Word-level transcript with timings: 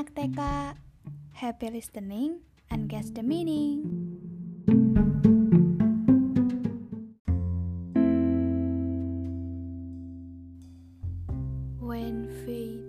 anak 0.00 0.16
TK. 0.16 0.40
Happy 1.36 1.68
listening 1.68 2.40
and 2.72 2.88
guess 2.88 3.12
the 3.12 3.20
meaning. 3.20 3.84
When 11.76 12.32
fate 12.48 12.80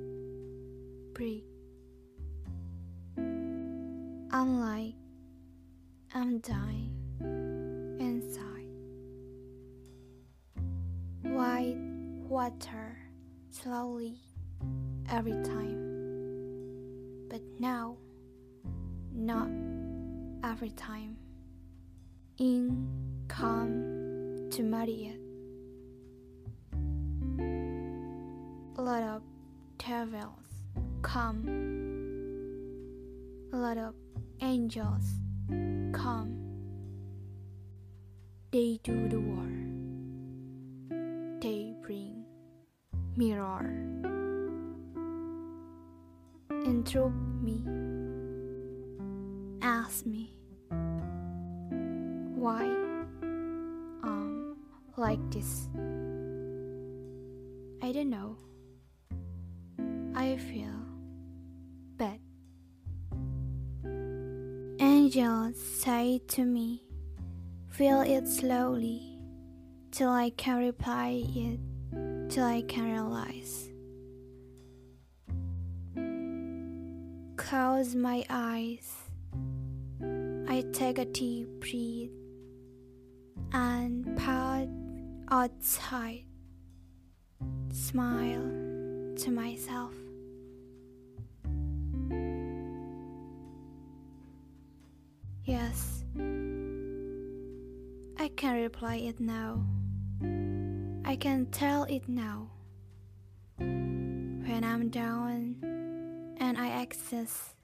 break, 1.11 1.43
I'm 4.31 4.63
like 4.63 4.95
I'm 6.15 6.39
dying 6.39 6.95
inside. 7.99 8.71
White 11.27 11.75
water 12.31 12.95
slowly 13.51 14.15
every 15.11 15.35
time. 15.43 15.90
But 17.31 17.41
now, 17.59 17.95
not 19.13 19.47
every 20.43 20.71
time. 20.71 21.15
In 22.39 22.89
come 23.29 24.49
to 24.51 24.63
it. 25.07 25.19
A 28.77 28.81
lot 28.81 29.03
of 29.03 29.21
devils 29.77 30.43
come. 31.03 31.47
A 33.53 33.55
lot 33.55 33.77
of 33.77 33.95
angels 34.41 35.13
come. 35.93 36.35
They 38.51 38.77
do 38.83 39.07
the 39.07 39.21
war. 39.21 39.47
They 41.39 41.73
bring 41.81 42.25
mirror 43.15 44.10
interrupt 46.65 47.15
me. 47.41 47.63
Ask 49.61 50.05
me 50.05 50.35
why 52.35 52.63
I'm 54.03 54.55
like 54.97 55.19
this. 55.31 55.69
I 57.81 57.91
don't 57.91 58.09
know. 58.09 58.37
I 60.15 60.37
feel 60.37 60.85
bad. 61.97 62.19
Angels 64.79 65.57
say 65.57 66.21
to 66.29 66.45
me 66.45 66.83
feel 67.69 68.01
it 68.01 68.27
slowly 68.27 69.19
till 69.91 70.09
I 70.09 70.29
can 70.31 70.57
reply 70.59 71.23
it 71.35 71.59
till 72.29 72.45
I 72.45 72.61
can 72.63 72.91
realize. 72.91 73.70
Close 77.51 77.95
my 77.95 78.23
eyes. 78.29 78.95
I 80.47 80.63
take 80.71 80.99
a 80.99 81.03
deep 81.03 81.49
breath 81.59 82.15
and 83.51 84.17
pout 84.17 84.69
outside. 85.29 86.23
Smile 87.73 88.47
to 89.17 89.31
myself. 89.31 89.93
Yes, 95.43 96.05
I 98.17 98.29
can 98.37 98.61
reply 98.61 98.95
it 98.95 99.19
now. 99.19 99.61
I 101.03 101.17
can 101.17 101.47
tell 101.47 101.83
it 101.83 102.07
now. 102.07 102.49
When 103.57 104.63
I'm 104.63 104.87
down 104.87 105.70
and 106.51 106.59
I 106.59 106.67
access 106.81 107.55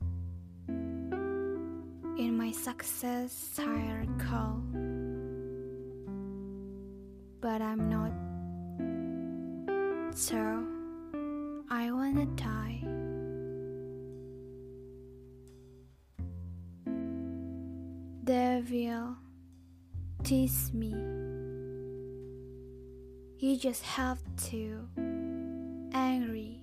in 0.69 2.37
my 2.37 2.53
success 2.53 3.33
circle, 3.33 4.63
but 7.41 7.61
I'm 7.61 7.89
not. 7.89 8.13
So 10.15 10.37
I 11.69 11.91
wanna 11.91 12.27
die. 12.37 12.79
Devil, 18.23 19.17
tease 20.23 20.71
me. 20.73 20.95
You 23.39 23.57
just 23.57 23.83
have 23.83 24.19
to 24.51 24.87
angry, 25.91 26.61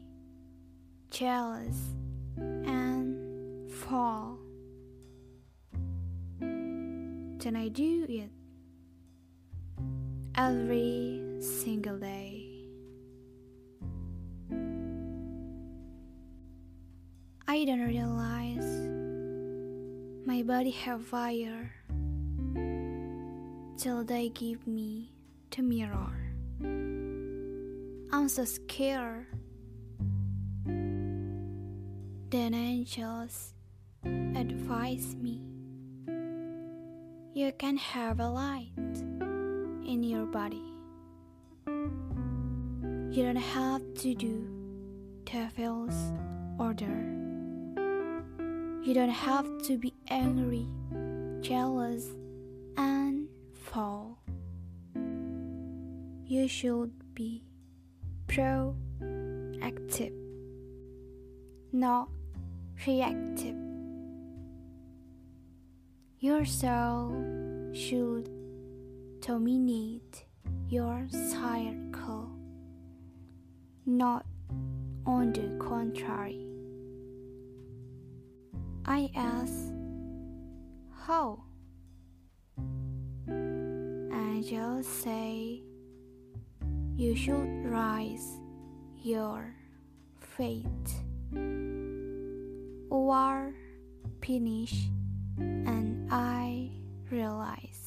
jealous, 1.11 1.95
fall. 3.85 4.39
Then 6.41 7.55
I 7.57 7.69
do 7.69 8.07
it 8.09 8.31
every 10.37 11.21
single 11.41 11.99
day. 11.99 12.51
I 17.47 17.65
don't 17.67 17.87
realize 17.87 18.67
my 20.27 20.43
body 20.43 20.71
have 20.71 21.05
fire 21.05 21.71
till 23.77 24.03
they 24.03 24.31
give 24.31 24.67
me 24.67 25.13
the 25.55 25.63
mirror. 25.63 26.17
I'm 28.13 28.29
so 28.29 28.45
scared. 28.45 29.27
Then 32.31 32.55
angels 32.55 33.54
advise 34.37 35.17
me 35.17 35.41
you 37.35 37.51
can 37.59 37.77
have 37.77 38.21
a 38.21 38.29
light 38.29 38.71
in 38.79 40.05
your 40.05 40.25
body. 40.25 40.63
You 41.67 43.25
don't 43.25 43.35
have 43.35 43.83
to 44.03 44.15
do 44.15 44.47
devil's 45.25 46.13
order. 46.61 47.11
You 48.85 48.95
don't 48.95 49.11
have 49.11 49.49
to 49.65 49.77
be 49.77 49.93
angry, 50.11 50.69
jealous, 51.41 52.07
and 52.77 53.27
fall. 53.53 54.21
You 56.25 56.47
should 56.47 56.93
be 57.17 57.43
proactive, 58.29 60.15
not 61.73 62.11
reactive. 62.87 63.64
Your 66.25 66.47
soul 66.47 67.13
should 67.75 68.31
dominate 69.21 70.25
your 70.71 71.07
circle, 71.11 72.31
not 73.85 74.25
on 75.05 75.35
the 75.35 75.55
contrary. 75.63 76.49
I 78.87 79.11
ask, 79.15 79.53
how? 81.05 81.45
Angels 83.29 84.87
say, 84.89 85.63
you 86.97 87.15
should 87.15 87.67
rise 87.67 88.41
your 89.03 89.55
fate 90.21 90.89
or 92.89 93.53
finish 94.23 94.87
and 95.37 95.94
realize 97.15 97.84